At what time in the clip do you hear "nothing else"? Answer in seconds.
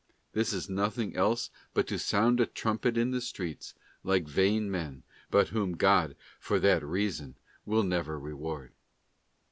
0.67-1.51